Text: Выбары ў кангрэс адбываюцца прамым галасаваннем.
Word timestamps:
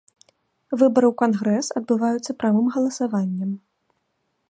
Выбары 0.79 1.07
ў 1.11 1.17
кангрэс 1.21 1.69
адбываюцца 1.81 2.31
прамым 2.41 2.65
галасаваннем. 2.79 3.51